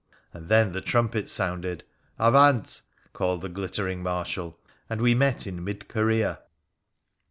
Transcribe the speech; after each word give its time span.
And 0.33 0.49
then 0.49 0.71
the 0.71 0.81
trumpet 0.81 1.29
sounded.' 1.29 1.83
Avant!' 2.27 2.81
called 3.13 3.41
the 3.41 3.49
glittering 3.49 4.01
marshal— 4.01 4.57
and 4.89 4.99
we 4.99 5.13
met 5.13 5.45
in 5.45 5.63
mid 5.63 5.87
career. 5.87 6.39